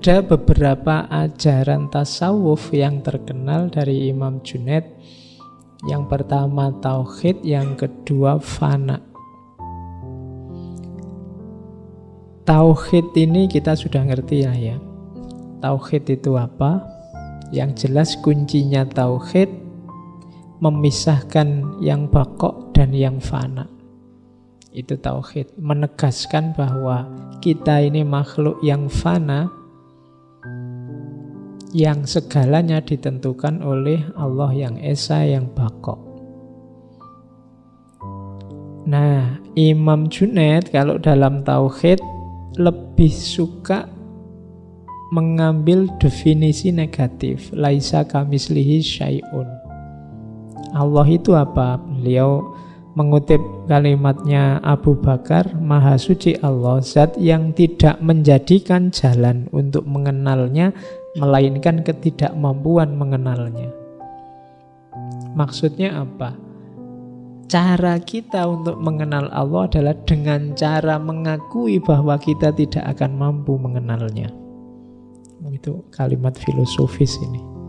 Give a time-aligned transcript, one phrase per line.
[0.00, 4.88] Ada beberapa ajaran tasawuf yang terkenal dari Imam Junaid.
[5.84, 9.00] Yang pertama tauhid, yang kedua fana.
[12.48, 14.76] Tauhid ini kita sudah ngerti ya ya.
[15.60, 16.80] Tauhid itu apa?
[17.52, 19.52] Yang jelas kuncinya tauhid
[20.60, 23.79] memisahkan yang bakok dan yang fana.
[24.70, 27.10] Itu tauhid, menegaskan bahwa
[27.42, 29.50] kita ini makhluk yang fana
[31.70, 36.10] yang segalanya ditentukan oleh Allah yang Esa yang Bakok.
[38.90, 42.02] Nah, Imam Junaid kalau dalam Tauhid
[42.58, 43.86] lebih suka
[45.14, 47.50] mengambil definisi negatif.
[47.54, 49.46] Laisa kamislihi syai'un.
[50.74, 51.78] Allah itu apa?
[51.78, 52.54] Beliau
[53.00, 60.76] mengutip kalimatnya Abu Bakar, Maha Suci Allah, zat yang tidak menjadikan jalan untuk mengenalnya
[61.16, 63.72] melainkan ketidakmampuan mengenalnya.
[65.32, 66.36] Maksudnya apa?
[67.50, 74.30] Cara kita untuk mengenal Allah adalah dengan cara mengakui bahwa kita tidak akan mampu mengenalnya.
[75.50, 77.59] Itu kalimat filosofis ini.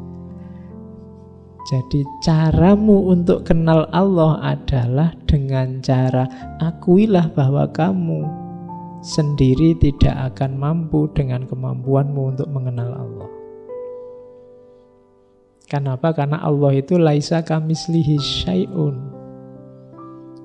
[1.70, 6.26] Jadi caramu untuk kenal Allah adalah dengan cara
[6.58, 8.26] akuilah bahwa kamu
[9.06, 13.30] sendiri tidak akan mampu dengan kemampuanmu untuk mengenal Allah.
[15.70, 16.12] Kenapa?
[16.18, 18.96] Karena Allah itu laisa kamislihi syai'un.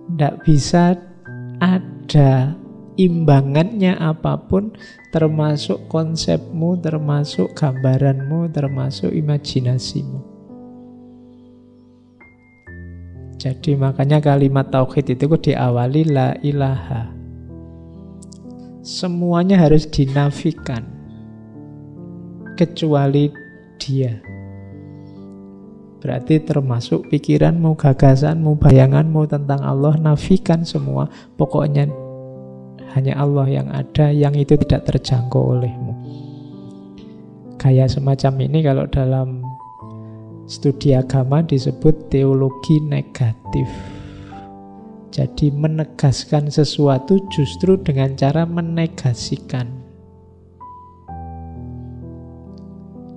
[0.07, 0.95] Tidak bisa
[1.59, 2.55] ada
[2.97, 4.73] imbangannya apa pun
[5.13, 10.26] termasuk konsepmu, termasuk gambaranmu, termasuk imajinasimu.
[13.37, 17.17] Jadi makanya kalimat tauhid itu diawali la ilaha
[18.87, 20.87] semuanya harus dinafikan
[22.55, 23.35] kecuali
[23.83, 24.23] dia.
[25.99, 31.11] Berarti termasuk pikiranmu, gagasanmu, bayanganmu tentang Allah nafikan semua.
[31.35, 31.91] Pokoknya
[32.95, 35.93] hanya Allah yang ada yang itu tidak terjangkau olehmu.
[37.59, 39.43] Kayak semacam ini kalau dalam
[40.47, 43.67] studi agama disebut teologi negatif.
[45.11, 49.67] Jadi menegaskan sesuatu justru dengan cara menegasikan.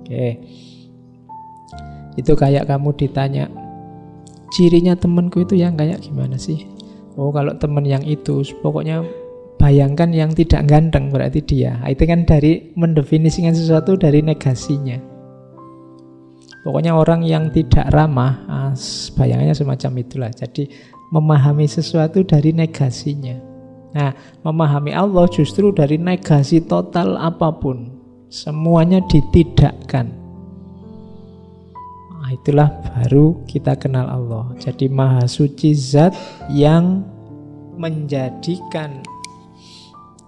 [0.00, 0.42] Oke.
[2.18, 3.46] Itu kayak kamu ditanya,
[4.50, 6.66] cirinya temanku itu yang kayak gimana sih?
[7.14, 9.04] Oh, kalau teman yang itu, pokoknya
[9.60, 11.76] bayangkan yang tidak ganteng berarti dia.
[11.84, 15.09] Itu kan dari mendefinisikan sesuatu dari negasinya.
[16.60, 18.72] Pokoknya orang yang tidak ramah, ah,
[19.16, 20.30] bayangannya semacam itulah.
[20.32, 20.68] Jadi
[21.08, 23.36] memahami sesuatu dari negasinya.
[23.90, 24.14] Nah,
[24.46, 27.90] memahami Allah justru dari negasi total apa pun.
[28.30, 30.06] Semuanya ditidakkan.
[32.14, 34.54] Nah, itulah baru kita kenal Allah.
[34.62, 36.14] Jadi maha suci zat
[36.52, 37.02] yang
[37.80, 39.02] menjadikan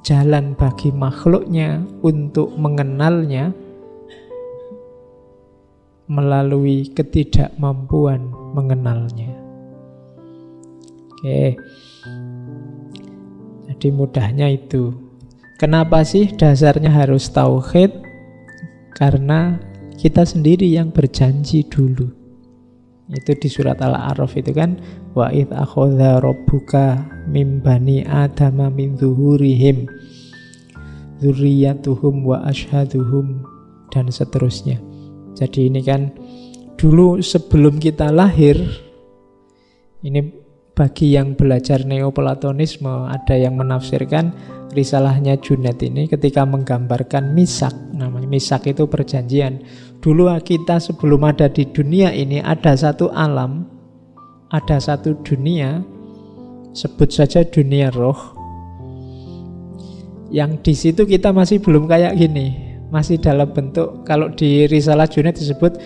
[0.03, 3.55] jalan bagi makhluknya untuk mengenalnya
[6.13, 9.33] melalui ketidakmampuan mengenalnya.
[11.09, 11.57] Oke.
[13.73, 14.93] Jadi mudahnya itu.
[15.57, 18.05] Kenapa sih dasarnya harus tauhid?
[18.93, 19.57] Karena
[19.97, 22.13] kita sendiri yang berjanji dulu.
[23.09, 24.77] Itu di surat Al-A'raf itu kan
[25.17, 29.89] wa id akhadha rabbuka mim bani adama min zuhurihim
[31.23, 33.47] dzurriyyatuhum wa ashhaduhum
[33.95, 34.92] dan seterusnya.
[35.33, 36.13] Jadi ini kan
[36.77, 38.59] dulu sebelum kita lahir
[40.03, 40.21] ini
[40.73, 44.33] bagi yang belajar neoplatonisme ada yang menafsirkan
[44.73, 47.77] risalahnya Junet ini ketika menggambarkan misak.
[47.93, 49.63] Namanya misak itu perjanjian.
[50.01, 53.69] Dulu kita sebelum ada di dunia ini ada satu alam
[54.53, 55.81] ada satu dunia
[56.77, 58.37] sebut saja dunia roh
[60.33, 65.41] yang di situ kita masih belum kayak gini masih dalam bentuk kalau di risalah Junet
[65.41, 65.81] disebut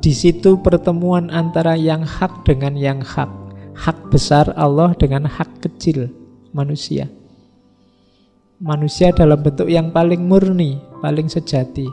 [0.00, 3.28] di situ pertemuan antara yang hak dengan yang hak
[3.76, 6.08] hak besar Allah dengan hak kecil
[6.56, 7.12] manusia.
[8.56, 11.84] Manusia dalam bentuk yang paling murni, paling sejati.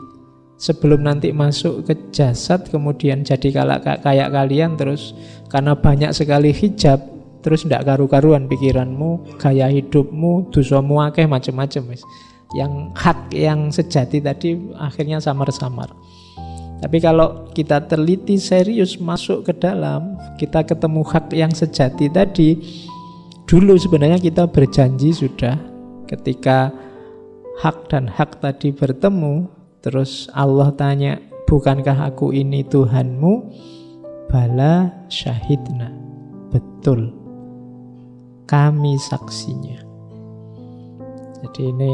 [0.56, 5.12] Sebelum nanti masuk ke jasad, kemudian jadi kayak, kayak kalian terus
[5.52, 7.04] karena banyak sekali hijab,
[7.44, 11.92] terus tidak karu-karuan pikiranmu, gaya hidupmu, dosamu akeh macam-macam
[12.54, 15.90] Yang hak yang sejati tadi akhirnya samar-samar.
[16.78, 22.60] Tapi kalau kita teliti serius masuk ke dalam, kita ketemu hak yang sejati tadi,
[23.48, 25.56] dulu sebenarnya kita berjanji sudah
[26.06, 26.70] ketika
[27.64, 29.48] hak dan hak tadi bertemu,
[29.84, 33.32] Terus Allah tanya, bukankah aku ini Tuhanmu?
[34.32, 35.92] Bala syahidna.
[36.48, 37.12] Betul.
[38.48, 39.84] Kami saksinya.
[41.44, 41.92] Jadi ini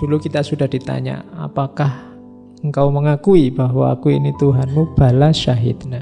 [0.00, 2.14] dulu kita sudah ditanya, apakah
[2.64, 4.96] engkau mengakui bahwa aku ini Tuhanmu?
[4.96, 6.00] Bala syahidna.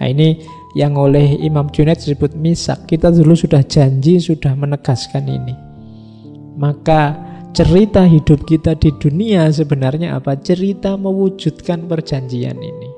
[0.00, 0.42] Nah ini
[0.74, 2.90] yang oleh Imam Junaid disebut misak.
[2.90, 5.54] Kita dulu sudah janji, sudah menegaskan ini.
[6.58, 7.14] Maka
[7.54, 10.34] cerita hidup kita di dunia sebenarnya apa?
[10.42, 12.90] Cerita mewujudkan perjanjian ini.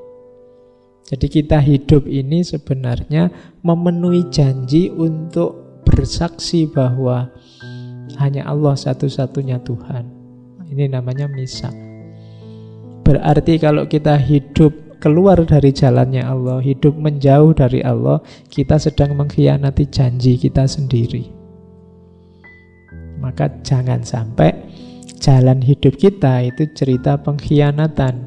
[1.07, 3.31] Jadi kita hidup ini sebenarnya
[3.63, 7.31] memenuhi janji untuk bersaksi bahwa
[8.19, 10.16] hanya Allah satu-satunya Tuhan.
[10.67, 11.73] Ini namanya misak.
[13.07, 18.19] Berarti kalau kita hidup keluar dari jalannya Allah, hidup menjauh dari Allah,
[18.51, 21.31] kita sedang mengkhianati janji kita sendiri.
[23.23, 24.53] Maka jangan sampai
[25.23, 28.27] jalan hidup kita itu cerita pengkhianatan.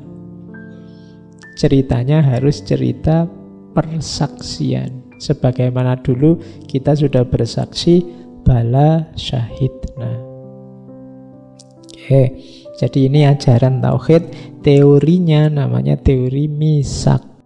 [1.60, 3.28] Ceritanya harus cerita
[3.76, 5.04] persaksian.
[5.20, 6.40] Sebagaimana dulu
[6.72, 8.00] kita sudah bersaksi
[8.48, 10.29] bala syahidna.
[12.80, 14.24] Jadi ini ajaran tauhid,
[14.64, 17.39] teorinya namanya teori misak.